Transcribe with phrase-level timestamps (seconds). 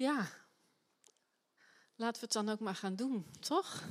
[0.00, 0.28] Ja,
[1.96, 3.82] laten we het dan ook maar gaan doen, toch?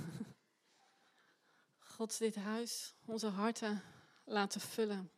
[1.79, 3.81] God dit huis, onze harten
[4.25, 5.11] laten vullen.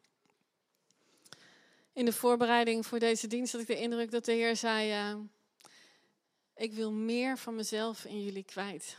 [1.94, 5.20] In de voorbereiding voor deze dienst had ik de indruk dat de Heer zei: uh,
[6.56, 8.98] Ik wil meer van mezelf in jullie kwijt.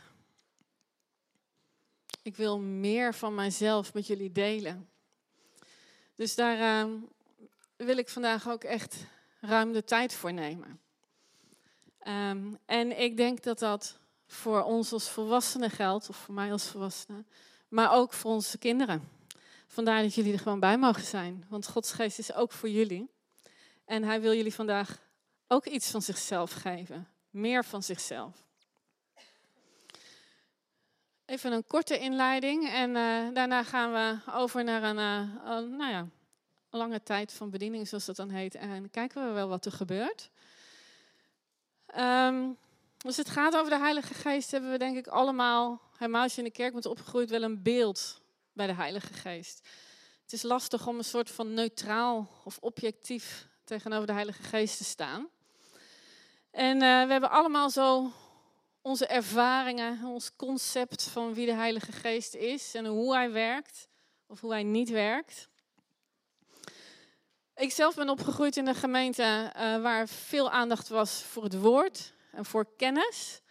[2.21, 4.89] Ik wil meer van mijzelf met jullie delen.
[6.15, 6.93] Dus daar uh,
[7.75, 8.95] wil ik vandaag ook echt
[9.39, 10.82] ruim de tijd voor nemen.
[12.07, 16.67] Um, en ik denk dat dat voor ons als volwassenen geldt, of voor mij als
[16.67, 17.23] volwassene,
[17.67, 19.09] maar ook voor onze kinderen.
[19.67, 23.09] Vandaar dat jullie er gewoon bij mogen zijn, want Gods geest is ook voor jullie.
[23.85, 24.99] En hij wil jullie vandaag
[25.47, 28.47] ook iets van zichzelf geven, meer van zichzelf.
[31.25, 36.07] Even een korte inleiding en uh, daarna gaan we over naar een, een, nou ja,
[36.69, 38.55] lange tijd van bediening, zoals dat dan heet.
[38.55, 40.29] En kijken we wel wat er gebeurt.
[43.05, 46.43] Als het gaat over de Heilige Geest, hebben we denk ik allemaal, helemaal als in
[46.43, 48.21] de kerk bent opgegroeid, wel een beeld
[48.53, 49.67] bij de Heilige Geest.
[50.23, 54.83] Het is lastig om een soort van neutraal of objectief tegenover de Heilige Geest te
[54.83, 55.29] staan.
[56.51, 58.11] En uh, we hebben allemaal zo
[58.81, 63.87] onze ervaringen, ons concept van wie de Heilige Geest is en hoe hij werkt
[64.27, 65.49] of hoe hij niet werkt.
[67.55, 72.13] Ik zelf ben opgegroeid in een gemeente uh, waar veel aandacht was voor het woord
[72.31, 73.41] en voor kennis.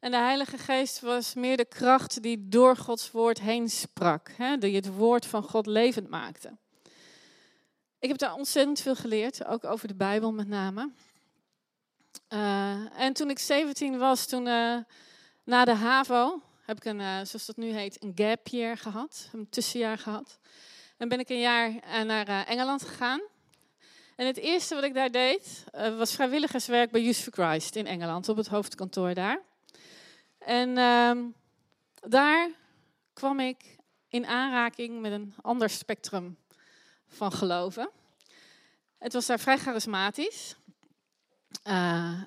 [0.00, 4.58] En de Heilige Geest was meer de kracht die door Gods woord heen sprak, hè,
[4.58, 6.56] die het woord van God levend maakte.
[7.98, 10.90] Ik heb daar ontzettend veel geleerd, ook over de Bijbel met name.
[12.28, 14.78] Uh, en toen ik 17 was, toen uh,
[15.44, 19.48] na de HAVO, heb ik een, zoals dat nu heet, een gap year gehad, een
[19.48, 20.38] tussenjaar gehad.
[20.96, 21.72] En ben ik een jaar
[22.04, 23.20] naar Engeland gegaan.
[24.16, 27.86] En het eerste wat ik daar deed, uh, was vrijwilligerswerk bij Youth for Christ in
[27.86, 29.40] Engeland, op het hoofdkantoor daar.
[30.38, 31.24] En uh,
[32.08, 32.50] daar
[33.12, 33.76] kwam ik
[34.08, 36.36] in aanraking met een ander spectrum
[37.06, 37.90] van geloven.
[38.98, 40.56] Het was daar vrij charismatisch.
[41.64, 42.22] Uh,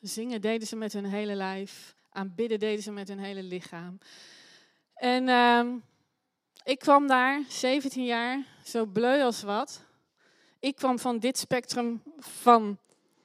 [0.00, 3.98] zingen deden ze met hun hele lijf, aanbidden deden ze met hun hele lichaam.
[4.94, 5.76] En ehm,
[6.64, 9.90] ik kwam daar, 17 jaar, zo bleu als wat
[10.62, 12.78] ik kwam van dit spectrum van,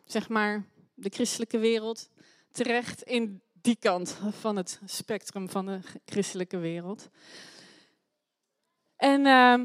[0.06, 2.10] zeg maar, de christelijke wereld
[2.52, 7.10] terecht in die kant van het spectrum van de christelijke wereld.
[8.96, 9.56] En uh,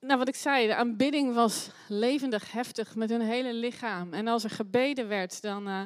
[0.00, 4.12] nou, wat ik zei, de aanbidding was levendig, heftig met hun hele lichaam.
[4.12, 5.82] En als er gebeden werd, dan uh,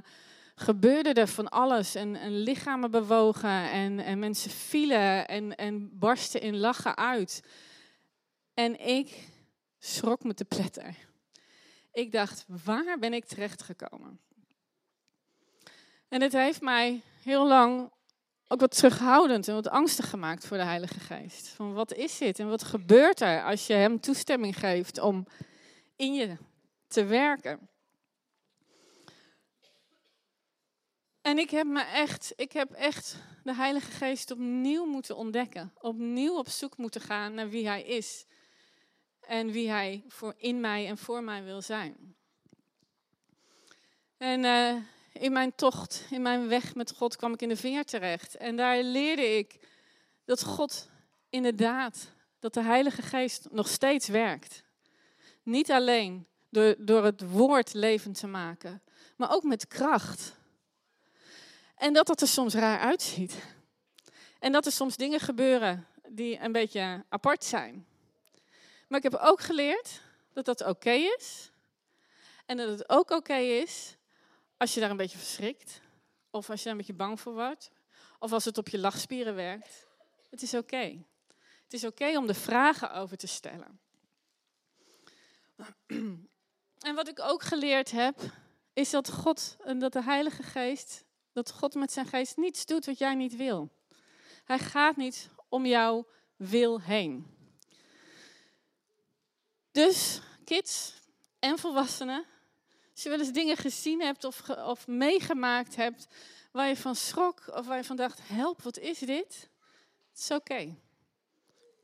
[0.54, 1.94] gebeurde er van alles.
[1.94, 7.42] En, en lichamen bewogen en, en mensen vielen en, en barsten in lachen uit.
[8.54, 9.32] En ik
[9.84, 10.96] schrok me te pletter.
[11.92, 14.20] Ik dacht, waar ben ik terechtgekomen?
[16.08, 17.92] En het heeft mij heel lang
[18.48, 21.48] ook wat terughoudend en wat angstig gemaakt voor de Heilige Geest.
[21.48, 25.26] Van wat is dit en wat gebeurt er als je Hem toestemming geeft om
[25.96, 26.36] in je
[26.88, 27.68] te werken?
[31.22, 35.72] En ik heb me echt, ik heb echt de Heilige Geest opnieuw moeten ontdekken.
[35.80, 38.26] Opnieuw op zoek moeten gaan naar wie Hij is
[39.26, 42.16] en wie Hij voor in mij en voor mij wil zijn.
[44.16, 44.74] En uh,
[45.12, 48.36] in mijn tocht, in mijn weg met God, kwam ik in de vinger terecht.
[48.36, 49.58] En daar leerde ik
[50.24, 50.88] dat God
[51.28, 54.62] inderdaad, dat de Heilige Geest nog steeds werkt.
[55.42, 58.82] Niet alleen door, door het woord levend te maken,
[59.16, 60.36] maar ook met kracht.
[61.76, 63.36] En dat dat er soms raar uitziet.
[64.38, 67.86] En dat er soms dingen gebeuren die een beetje apart zijn.
[68.88, 70.00] Maar ik heb ook geleerd
[70.32, 71.50] dat dat oké is.
[72.46, 73.96] En dat het ook oké is
[74.56, 75.80] als je daar een beetje verschrikt.
[76.30, 77.70] Of als je daar een beetje bang voor wordt.
[78.18, 79.86] Of als het op je lachspieren werkt.
[80.30, 81.04] Het is oké.
[81.64, 83.80] Het is oké om de vragen over te stellen.
[86.78, 88.20] En wat ik ook geleerd heb,
[88.72, 92.84] is dat God en dat de Heilige Geest, dat God met zijn geest niets doet
[92.84, 93.70] wat jij niet wil.
[94.44, 96.06] Hij gaat niet om jouw
[96.36, 97.26] wil heen.
[99.74, 100.94] Dus, kids
[101.38, 102.24] en volwassenen,
[102.92, 106.06] als je wel eens dingen gezien hebt of, of meegemaakt hebt
[106.52, 109.50] waar je van schrok of waar je van dacht, help, wat is dit?
[110.10, 110.76] Het is oké.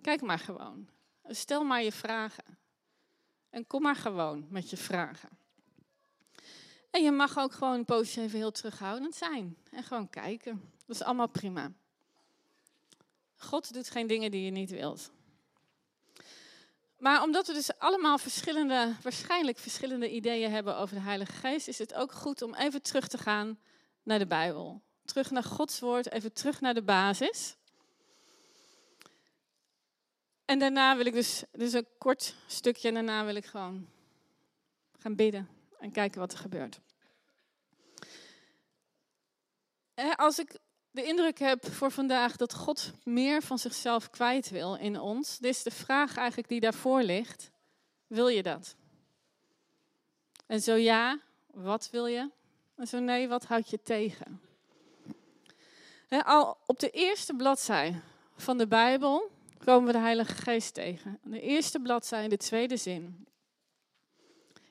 [0.03, 0.89] Kijk maar gewoon.
[1.25, 2.59] Stel maar je vragen.
[3.49, 5.29] En kom maar gewoon met je vragen.
[6.91, 9.57] En je mag ook gewoon een even heel terughoudend zijn.
[9.71, 10.73] En gewoon kijken.
[10.87, 11.73] Dat is allemaal prima.
[13.37, 15.11] God doet geen dingen die je niet wilt.
[17.01, 21.79] Maar omdat we dus allemaal verschillende, waarschijnlijk verschillende ideeën hebben over de Heilige Geest, is
[21.79, 23.59] het ook goed om even terug te gaan
[24.03, 24.83] naar de Bijbel.
[25.05, 27.57] Terug naar Gods woord, even terug naar de basis.
[30.45, 33.89] En daarna wil ik dus, dus een kort stukje en daarna wil ik gewoon
[34.99, 35.49] gaan bidden
[35.79, 36.81] en kijken wat er gebeurt.
[40.17, 40.59] Als ik
[40.91, 45.51] de indruk heb voor vandaag dat God meer van zichzelf kwijt wil in ons, dit
[45.51, 47.51] is de vraag eigenlijk die daarvoor ligt.
[48.07, 48.77] Wil je dat?
[50.47, 52.31] En zo ja, wat wil je?
[52.77, 54.41] En zo nee, wat houd je tegen?
[56.25, 58.01] al op de eerste bladzij
[58.37, 59.31] van de Bijbel
[59.65, 61.19] komen we de Heilige Geest tegen.
[61.23, 63.27] De eerste bladzij, de tweede zin.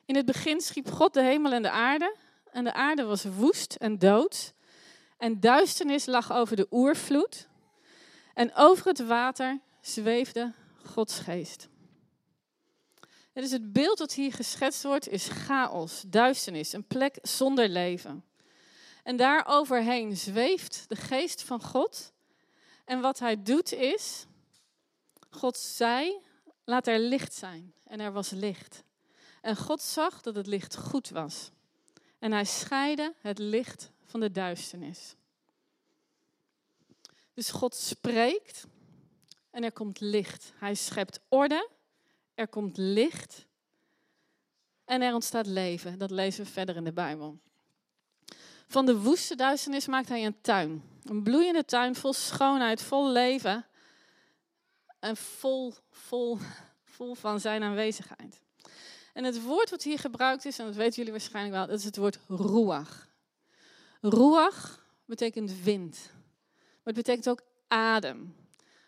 [0.04, 2.16] In het begin schiep God de hemel en de aarde.
[2.52, 4.52] En de aarde was woest en dood.
[5.20, 7.48] En duisternis lag over de oervloed.
[8.34, 10.52] En over het water zweefde
[10.84, 11.68] Gods geest.
[13.32, 18.24] Het is het beeld dat hier geschetst wordt, is chaos, duisternis, een plek zonder leven.
[19.02, 22.12] En daar overheen zweeft de geest van God.
[22.84, 24.26] En wat hij doet is,
[25.30, 26.18] God zei,
[26.64, 27.74] laat er licht zijn.
[27.84, 28.82] En er was licht.
[29.40, 31.50] En God zag dat het licht goed was.
[32.18, 35.14] En hij scheidde het licht van de duisternis.
[37.34, 38.66] Dus God spreekt
[39.50, 40.52] en er komt licht.
[40.56, 41.68] Hij schept orde,
[42.34, 43.46] er komt licht
[44.84, 45.98] en er ontstaat leven.
[45.98, 47.38] Dat lezen we verder in de Bijbel.
[48.66, 50.82] Van de woeste duisternis maakt hij een tuin.
[51.04, 53.66] Een bloeiende tuin vol schoonheid, vol leven
[54.98, 56.38] en vol, vol,
[56.84, 58.42] vol van zijn aanwezigheid.
[59.12, 61.84] En het woord wat hier gebruikt is, en dat weten jullie waarschijnlijk wel, dat is
[61.84, 63.09] het woord ruach.
[64.00, 66.10] Ruach betekent wind.
[66.56, 68.34] Maar het betekent ook adem.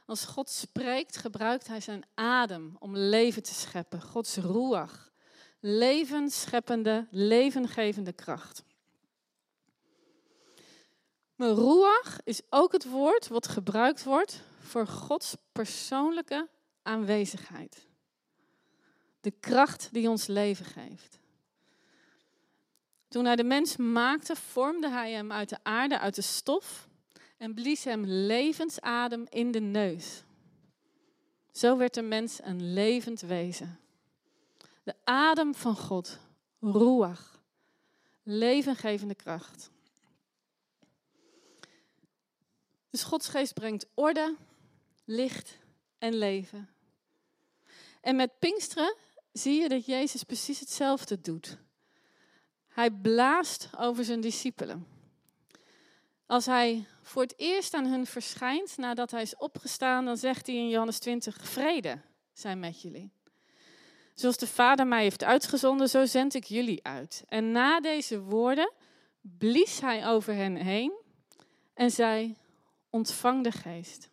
[0.06, 4.02] Als God spreekt, gebruikt hij zijn adem om leven te scheppen.
[4.02, 5.12] Gods ruach.
[5.60, 8.64] Levensscheppende, levengevende kracht.
[11.34, 16.48] Maar ruach is ook het woord wat gebruikt wordt voor Gods persoonlijke
[16.82, 17.86] aanwezigheid.
[19.20, 21.18] De kracht die ons leven geeft.
[23.12, 26.88] Toen hij de mens maakte, vormde hij hem uit de aarde, uit de stof
[27.36, 30.22] en blies hem levensadem in de neus.
[31.50, 33.80] Zo werd de mens een levend wezen.
[34.82, 36.18] De adem van God,
[36.60, 37.42] ruach,
[38.22, 39.70] levengevende kracht.
[42.90, 44.36] Dus Gods geest brengt orde,
[45.04, 45.58] licht
[45.98, 46.68] en leven.
[48.00, 48.96] En met Pinksteren
[49.32, 51.58] zie je dat Jezus precies hetzelfde doet.
[52.72, 54.86] Hij blaast over zijn discipelen.
[56.26, 60.56] Als hij voor het eerst aan hun verschijnt nadat hij is opgestaan, dan zegt hij
[60.56, 62.00] in Johannes 20: Vrede
[62.32, 63.12] zijn met jullie.
[64.14, 67.24] Zoals de Vader mij heeft uitgezonden, zo zend ik jullie uit.
[67.28, 68.72] En na deze woorden
[69.20, 70.92] blies hij over hen heen
[71.74, 72.36] en zei:
[72.90, 74.10] Ontvang de geest.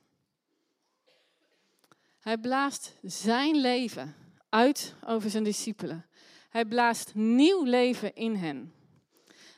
[2.19, 4.15] Hij blaast zijn leven
[4.49, 6.08] uit over zijn discipelen.
[6.49, 8.73] Hij blaast nieuw leven in hen.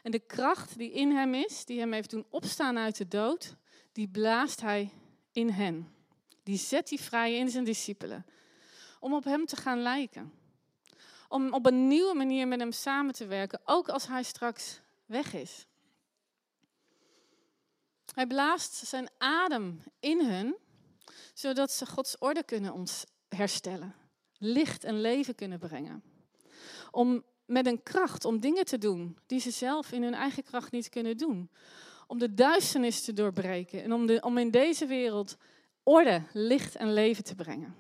[0.04, 3.56] En de kracht die in hem is, die hem heeft doen opstaan uit de dood,
[3.92, 4.92] die blaast hij
[5.32, 5.94] in hen.
[6.44, 8.26] Die zet hij vrij in zijn discipelen.
[9.00, 10.34] Om op hem te gaan lijken.
[11.28, 15.34] Om op een nieuwe manier met hem samen te werken, ook als hij straks weg
[15.34, 15.66] is.
[18.14, 20.56] Hij blaast zijn adem in hun,
[21.33, 22.86] zodat ze Gods orde kunnen
[23.30, 23.95] herstellen.
[24.38, 26.10] Licht en leven kunnen brengen.
[26.91, 30.71] Om met een kracht om dingen te doen die ze zelf in hun eigen kracht
[30.71, 31.49] niet kunnen doen.
[32.07, 35.37] Om de duisternis te doorbreken en om, de, om in deze wereld
[35.83, 37.75] orde, licht en leven te brengen.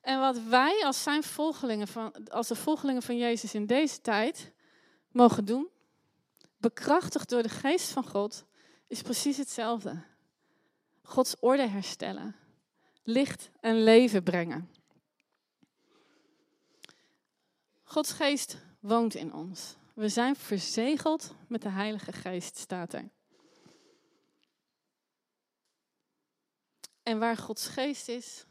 [0.00, 4.52] En wat wij als, zijn volgelingen van, als de volgelingen van Jezus in deze tijd
[5.12, 5.68] mogen doen,
[6.56, 8.44] bekrachtigd door de geest van God,
[8.86, 10.02] is precies hetzelfde.
[11.02, 12.36] Gods orde herstellen,
[13.02, 14.70] licht en leven brengen.
[17.90, 19.76] Gods geest woont in ons.
[19.94, 23.10] We zijn verzegeld met de Heilige Geest, staat er.
[27.02, 28.44] En waar Gods geest is,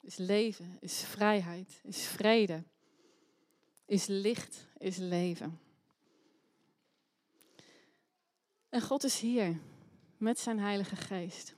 [0.00, 2.64] is leven, is vrijheid, is vrede,
[3.86, 5.60] is licht, is leven.
[8.68, 9.60] En God is hier
[10.16, 11.54] met zijn Heilige Geest.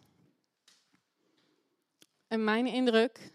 [2.27, 3.33] En mijn indruk,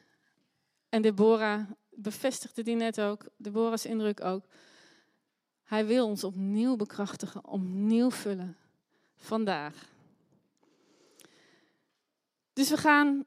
[0.90, 1.70] en Deborah
[2.02, 4.46] bevestigde die net ook, Deborah's indruk ook.
[5.64, 8.58] Hij wil ons opnieuw bekrachtigen, opnieuw vullen.
[9.18, 9.90] Vandaag.
[12.54, 13.26] Dus we gaan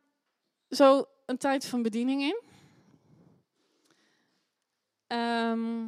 [0.71, 2.41] zo een tijd van bediening in.
[5.07, 5.87] Ehm,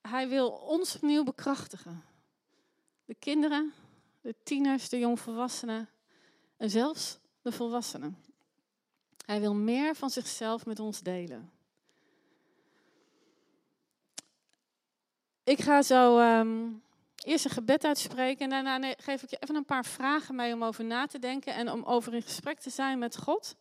[0.00, 2.04] hij wil ons opnieuw bekrachtigen.
[3.04, 3.72] De kinderen,
[4.20, 5.88] de tieners, de jongvolwassenen
[6.56, 8.29] en zelfs de volwassenen.
[9.30, 11.50] Hij wil meer van zichzelf met ons delen.
[15.44, 16.68] Ik ga zo ehm,
[17.24, 20.64] eerst een gebed uitspreken en daarna geef ik je even een paar vragen mee om
[20.64, 23.56] over na te denken en om over in gesprek te zijn met God.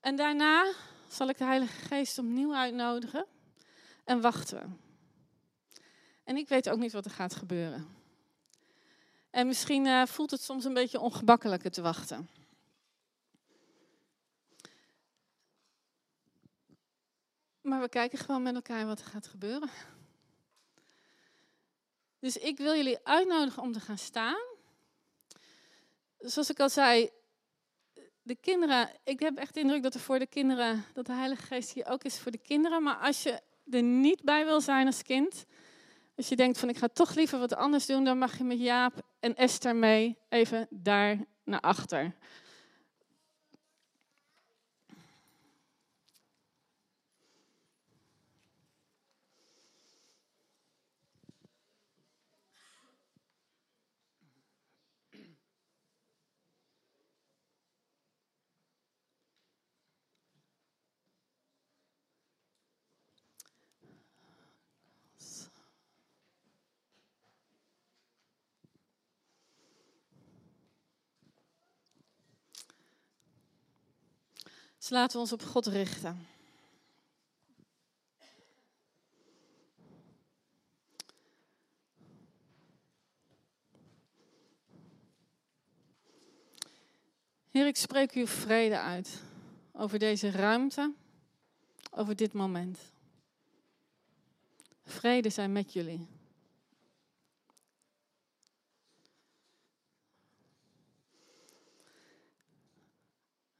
[0.00, 0.72] En daarna
[1.08, 3.26] zal ik de Heilige Geest opnieuw uitnodigen
[4.04, 4.80] en wachten.
[6.24, 7.88] En ik weet ook niet wat er gaat gebeuren.
[9.30, 12.28] En misschien uh, voelt het soms een beetje ongemakkelijk te wachten.
[17.64, 19.68] Maar we kijken gewoon met elkaar wat er gaat gebeuren.
[22.18, 24.42] Dus ik wil jullie uitnodigen om te gaan staan.
[26.18, 27.10] Zoals ik al zei,
[28.22, 31.42] de kinderen, ik heb echt de indruk dat er voor de kinderen, dat de Heilige
[31.42, 32.82] Geest hier ook is voor de kinderen.
[32.82, 33.40] Maar als je
[33.70, 35.44] er niet bij wil zijn als kind,
[36.16, 38.60] als je denkt van ik ga toch liever wat anders doen, dan mag je met
[38.60, 42.14] Jaap en Esther mee even daar naar achter.
[74.84, 76.26] Dus laten we ons op God richten.
[87.50, 89.22] Heer, ik spreek uw vrede uit
[89.72, 90.92] over deze ruimte,
[91.90, 92.78] over dit moment.
[94.84, 96.08] Vrede zijn met jullie.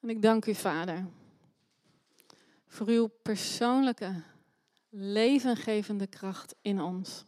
[0.05, 1.07] En ik dank u, Vader,
[2.67, 4.23] voor uw persoonlijke,
[4.89, 7.25] levengevende kracht in ons.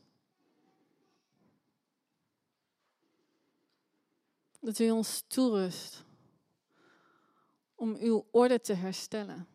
[4.61, 6.05] Dat u ons toerust
[7.75, 9.47] om uw orde te herstellen,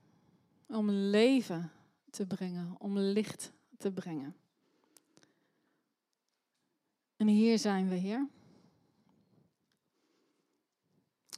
[0.67, 1.71] om leven
[2.09, 4.35] te brengen, om licht te brengen.
[7.17, 8.27] En hier zijn we, Heer.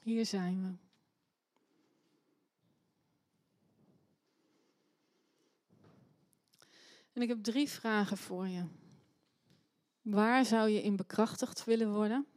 [0.03, 0.82] Hier zijn we.
[7.13, 8.65] En ik heb drie vragen voor je.
[10.01, 12.27] Waar zou je in bekrachtigd willen worden?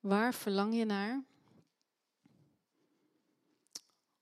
[0.00, 1.24] Waar verlang je naar?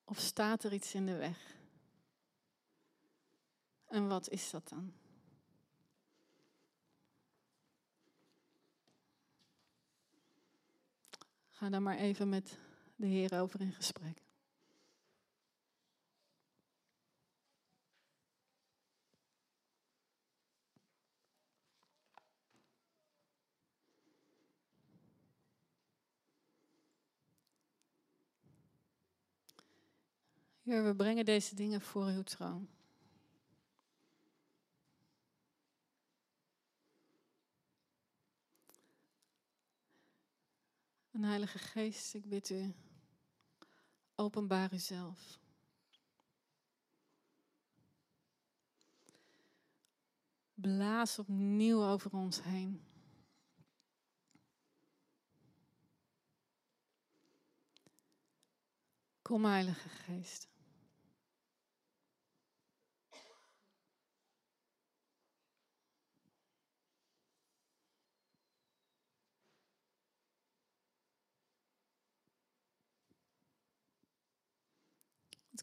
[0.05, 1.57] Of staat er iets in de weg?
[3.87, 4.93] En wat is dat dan?
[11.49, 12.59] Ga daar maar even met
[12.97, 14.26] de Heer over in gesprek.
[30.67, 32.69] Heer, we brengen deze dingen voor uw troon.
[41.11, 42.75] En Heilige Geest, ik bid u,
[44.15, 45.41] openbaar uzelf.
[50.55, 52.85] Blaas opnieuw over ons heen.
[59.23, 60.55] Kom, Heilige Geest.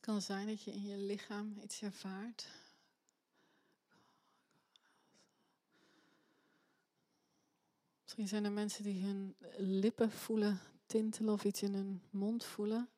[0.04, 2.48] Kan zijn dat je in je lichaam iets ervaart.
[8.02, 12.90] Misschien zijn er mensen die hun lippen voelen tintelen of iets in hun mond voelen.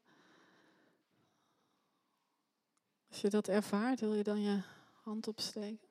[3.10, 4.62] Als je dat ervaart, wil je dan je
[5.02, 5.85] hand opsteken?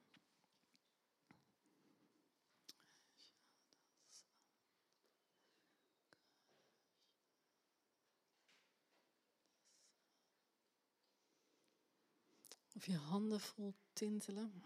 [12.74, 14.64] Of je handen vol tintelen.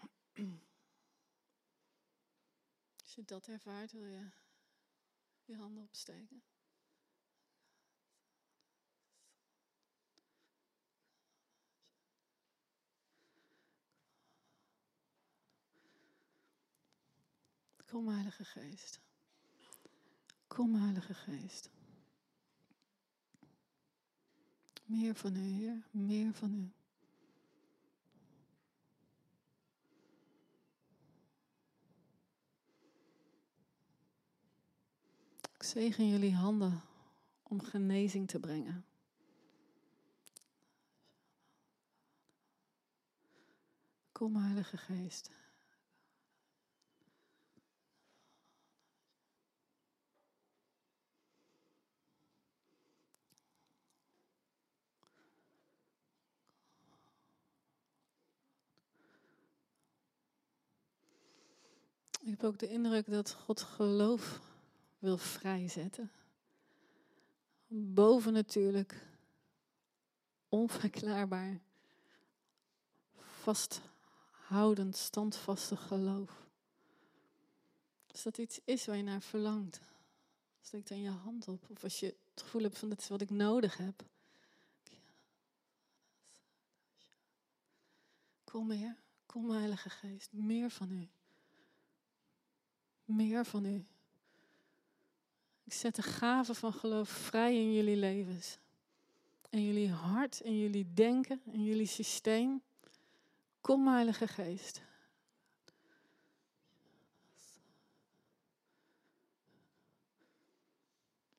[3.03, 4.31] Als je dat ervaart, wil je
[5.45, 6.43] je handen opsteken.
[17.89, 19.01] Kom, Heilige Geest.
[20.47, 21.71] Kom, Heilige Geest.
[24.85, 26.78] Meer van u, Heer, meer van u.
[35.69, 36.81] zegen jullie handen
[37.43, 38.85] om genezing te brengen.
[44.13, 45.31] Kom, Heilige Geest.
[62.21, 64.48] Ik heb ook de indruk dat God geloof
[64.99, 66.13] wil vrijzetten.
[67.67, 69.07] Boven natuurlijk,
[70.49, 71.61] onverklaarbaar,
[73.17, 76.47] vasthoudend, standvastig geloof.
[78.11, 79.81] Als dat iets is waar je naar verlangt,
[80.61, 81.71] steek dan je hand op.
[81.71, 84.05] Of als je het gevoel hebt van dat is wat ik nodig heb.
[88.45, 91.09] Kom Heer, kom Heilige Geest, meer van U.
[93.05, 93.85] Meer van U.
[95.69, 98.59] Ik zet de gave van geloof vrij in jullie levens.
[99.51, 102.63] In jullie hart, in jullie denken, in jullie systeem.
[103.61, 104.83] Kom, Heilige Geest.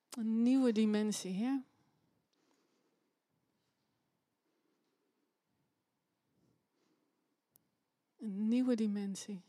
[0.10, 1.64] Een nieuwe dimensie, Heer.
[8.18, 9.42] Een nieuwe dimensie.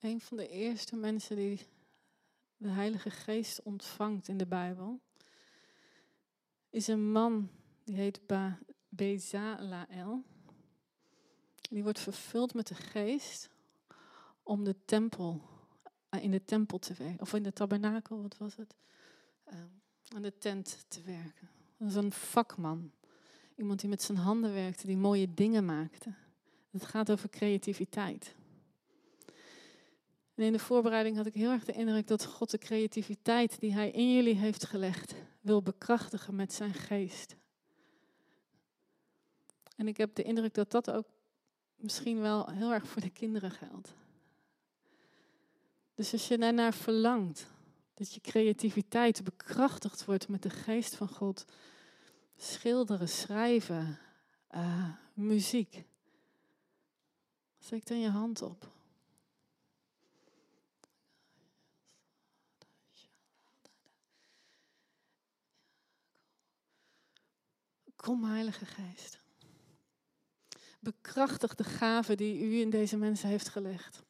[0.00, 1.66] Een van de eerste mensen die
[2.56, 5.00] de Heilige Geest ontvangt in de Bijbel
[6.70, 7.50] is een man
[7.84, 8.58] die heet ba
[8.88, 10.22] Bezaleel.
[11.70, 13.50] Die wordt vervuld met de Geest
[14.42, 15.40] om de tempel,
[16.08, 17.20] eh, in de tempel te werken.
[17.20, 18.74] Of in de tabernakel, wat was het?
[19.52, 19.54] Uh,
[20.14, 21.48] aan de tent te werken.
[21.76, 22.92] Dat is een vakman.
[23.56, 26.14] Iemand die met zijn handen werkte, die mooie dingen maakte.
[26.70, 28.36] Het gaat over creativiteit.
[30.38, 33.72] En in de voorbereiding had ik heel erg de indruk dat God de creativiteit die
[33.72, 37.36] Hij in jullie heeft gelegd, wil bekrachtigen met zijn geest.
[39.76, 41.06] En ik heb de indruk dat dat ook
[41.76, 43.94] misschien wel heel erg voor de kinderen geldt.
[45.94, 47.46] Dus als je daarnaar verlangt,
[47.94, 51.44] dat je creativiteit bekrachtigd wordt met de geest van God,
[52.36, 53.98] schilderen, schrijven,
[54.54, 55.84] uh, muziek,
[57.58, 58.76] steek dan je hand op.
[67.98, 69.18] Kom, Heilige Geest.
[70.80, 74.02] Bekrachtig de gave die u in deze mensen heeft gelegd.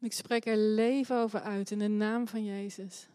[0.00, 3.08] Ik spreek er leven over uit in de naam van Jezus.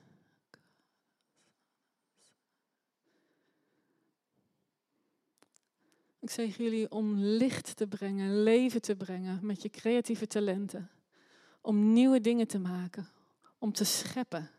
[6.20, 10.90] Ik zeg jullie om licht te brengen, leven te brengen met je creatieve talenten.
[11.62, 13.10] Om nieuwe dingen te maken,
[13.58, 14.50] om te scheppen.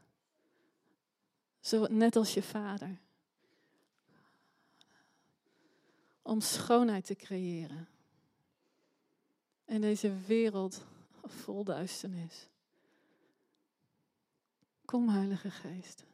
[1.60, 2.98] Zo, net als je vader.
[6.22, 7.88] Om schoonheid te creëren.
[9.64, 10.84] In deze wereld
[11.24, 12.48] vol duisternis.
[14.84, 16.04] Kom, Heilige Geest.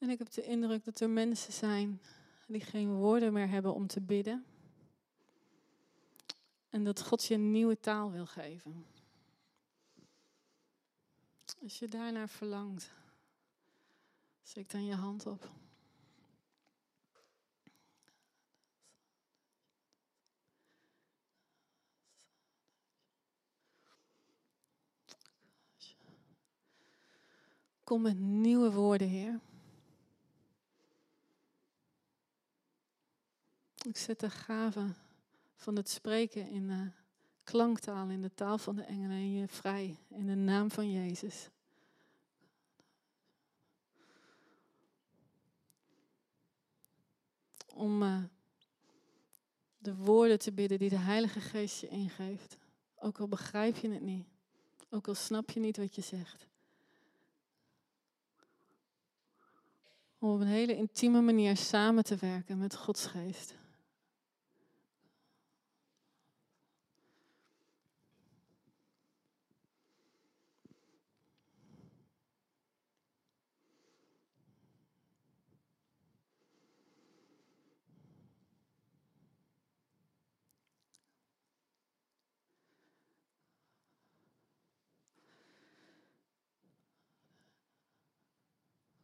[0.00, 2.00] En ik heb de indruk dat er mensen zijn
[2.46, 4.44] die geen woorden meer hebben om te bidden.
[6.68, 8.86] En dat God je een nieuwe taal wil geven.
[11.62, 12.90] Als je daarnaar verlangt,
[14.42, 15.50] steek dan je hand op.
[27.84, 29.40] Kom met nieuwe woorden, Heer.
[33.90, 34.86] Ik zet de gave
[35.54, 36.90] van het spreken in de
[37.44, 41.48] klanktaal, in de taal van de engelen, in je vrij, in de naam van Jezus.
[47.74, 48.22] Om uh,
[49.78, 52.58] de woorden te bidden die de Heilige Geest je ingeeft.
[52.98, 54.26] Ook al begrijp je het niet.
[54.90, 56.46] Ook al snap je niet wat je zegt.
[60.18, 63.58] Om op een hele intieme manier samen te werken met Gods geest.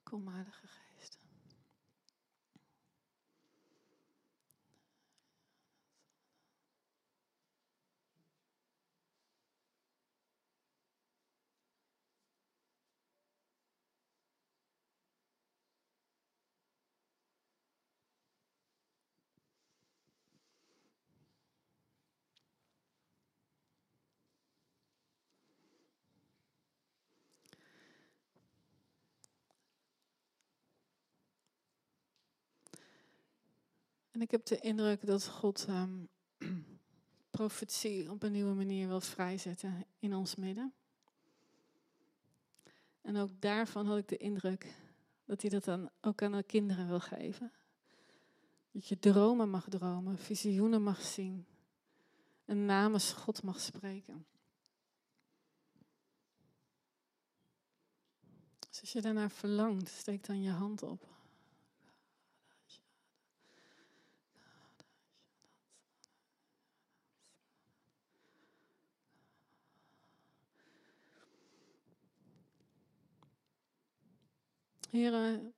[0.06, 0.85] Kom, Heilige Geest.
[34.16, 36.08] En ik heb de indruk dat God um,
[37.30, 40.74] profetie op een nieuwe manier wil vrijzetten in ons midden.
[43.00, 44.74] En ook daarvan had ik de indruk
[45.24, 47.52] dat hij dat dan ook aan de kinderen wil geven.
[48.70, 51.46] Dat je dromen mag dromen, visioenen mag zien
[52.44, 54.26] en namens God mag spreken.
[58.68, 61.15] Dus als je daarnaar verlangt, steek dan je hand op.
[74.96, 75.54] Heren,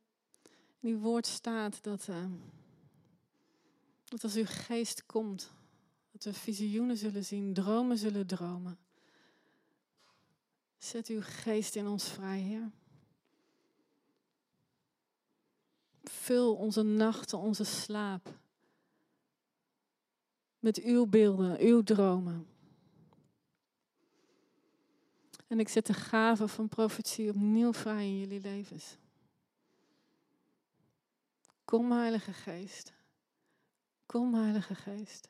[0.81, 2.25] in uw woord staat dat, uh,
[4.05, 5.53] dat als uw geest komt,
[6.11, 8.79] dat we visioenen zullen zien, dromen zullen dromen.
[10.79, 12.71] Zet uw geest in ons vrij, Heer.
[16.03, 18.39] Vul onze nachten, onze slaap
[20.59, 22.47] met uw beelden, uw dromen.
[25.47, 28.97] En ik zet de gave van profetie opnieuw vrij in jullie levens.
[31.69, 32.93] Kom, Heilige Geest.
[34.07, 35.29] Kom, Heilige Geest.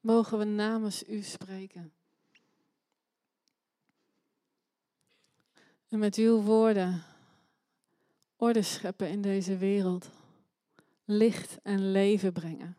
[0.00, 1.92] Mogen we namens U spreken.
[5.88, 7.02] En met uw woorden
[8.36, 10.10] orde scheppen in deze wereld.
[11.04, 12.76] Licht en leven brengen.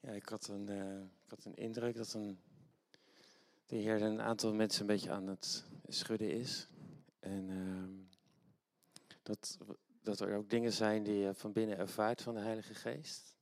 [0.00, 2.40] Ja, ik had een, uh, ik had een indruk dat een,
[3.66, 6.68] de Heer een aantal mensen een beetje aan het schudden is.
[7.20, 8.06] En uh,
[9.22, 9.58] dat,
[10.02, 13.34] dat er ook dingen zijn die je van binnen ervaart van de Heilige Geest.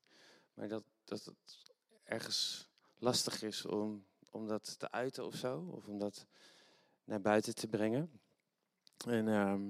[0.54, 5.68] Maar dat, dat het ergens lastig is om, om dat te uiten of zo.
[5.70, 6.26] Of om dat
[7.04, 8.20] naar buiten te brengen.
[9.06, 9.60] En uh,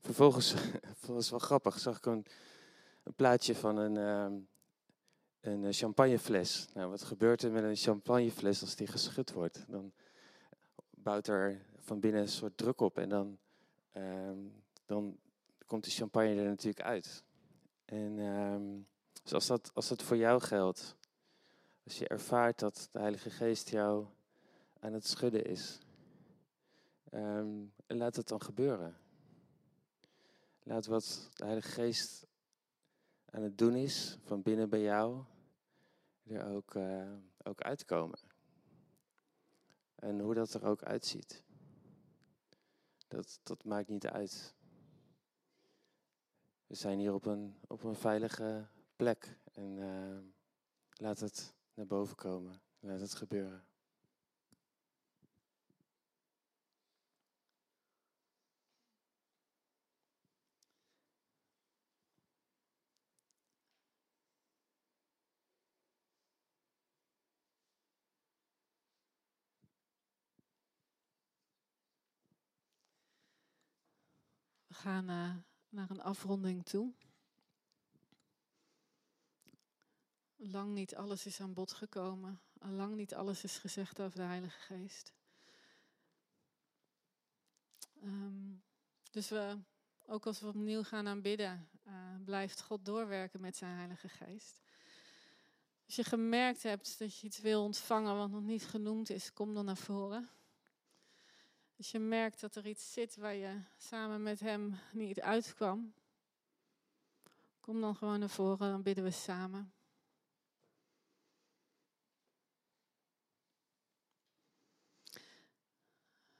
[0.00, 0.54] vervolgens,
[1.06, 2.26] was wel grappig, zag ik een,
[3.02, 4.40] een plaatje van een ehm,
[5.44, 6.66] een eh, champagnefles.
[6.74, 9.64] Nou, wat gebeurt er met een champagnefles als die geschud wordt?
[9.68, 9.92] Dan
[10.90, 13.38] bouwt er van binnen een soort druk op en dan,
[13.92, 14.38] ehm,
[14.86, 15.18] dan
[15.66, 17.24] komt de champagne er natuurlijk uit.
[17.84, 18.86] En um,
[19.22, 20.96] dus als dat, als dat voor jou geldt,
[21.84, 24.06] als je ervaart dat de Heilige Geest jou
[24.78, 25.78] aan het schudden is,
[27.10, 28.96] um, laat het dan gebeuren.
[30.62, 32.26] Laat wat de Heilige Geest
[33.30, 35.24] aan het doen is van binnen bij jou,
[36.28, 38.18] er ook, uh, ook uitkomen.
[39.94, 41.44] En hoe dat er ook uitziet.
[43.08, 44.54] Dat, dat maakt niet uit.
[46.66, 49.38] We zijn hier op een, op een veilige plek.
[49.52, 50.18] En uh,
[50.90, 52.60] laat het naar boven komen.
[52.80, 53.64] Laat het gebeuren.
[74.84, 75.34] Gaan uh,
[75.68, 76.92] naar een afronding toe.
[80.36, 82.40] Lang niet alles is aan bod gekomen.
[82.60, 85.12] Lang niet alles is gezegd over de Heilige Geest.
[88.02, 88.62] Um,
[89.10, 89.58] dus we,
[90.06, 91.92] ook als we opnieuw gaan aanbidden, uh,
[92.24, 94.60] blijft God doorwerken met zijn Heilige Geest.
[95.86, 99.54] Als je gemerkt hebt dat je iets wil ontvangen wat nog niet genoemd is, kom
[99.54, 100.28] dan naar voren.
[101.76, 105.94] Als je merkt dat er iets zit waar je samen met Hem niet uitkwam,
[107.60, 109.72] kom dan gewoon naar voren, dan bidden we samen.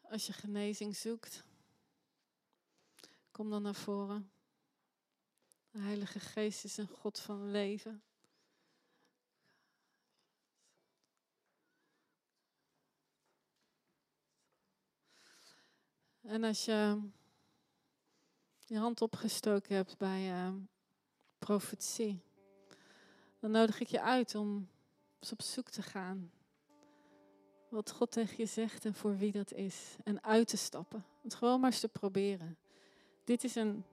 [0.00, 1.44] Als je genezing zoekt,
[3.30, 4.30] kom dan naar voren.
[5.70, 8.02] De Heilige Geest is een God van leven.
[16.24, 17.00] En als je
[18.66, 20.54] je hand opgestoken hebt bij uh,
[21.38, 22.22] profetie,
[23.40, 24.68] dan nodig ik je uit om
[25.20, 26.32] eens op zoek te gaan.
[27.68, 29.96] Wat God tegen je zegt en voor wie dat is.
[30.04, 31.04] En uit te stappen.
[31.22, 32.56] Het gewoon maar eens te proberen.
[33.24, 33.84] Dit is een,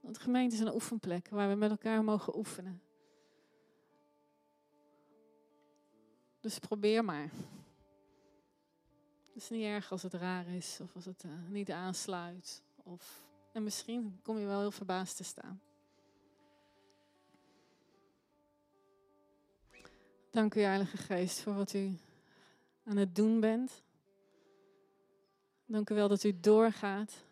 [0.00, 2.82] de gemeente is een oefenplek waar we met elkaar mogen oefenen.
[6.40, 7.30] Dus probeer maar.
[9.34, 12.62] Het is niet erg als het raar is of als het uh, niet aansluit.
[12.82, 15.60] Of, en misschien kom je wel heel verbaasd te staan.
[20.30, 21.98] Dank u, Heilige Geest, voor wat u
[22.84, 23.82] aan het doen bent.
[25.66, 27.24] Dank u wel dat u doorgaat.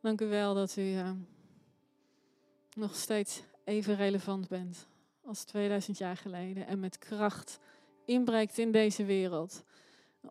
[0.00, 1.10] Dank u wel dat u uh,
[2.74, 4.86] nog steeds even relevant bent
[5.24, 7.60] als 2000 jaar geleden en met kracht
[8.04, 9.64] inbreekt in deze wereld,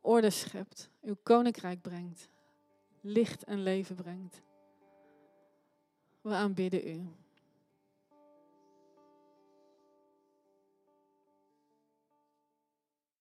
[0.01, 2.29] orde schept, uw koninkrijk brengt,
[3.01, 4.41] licht en leven brengt.
[6.21, 7.07] We aanbidden u.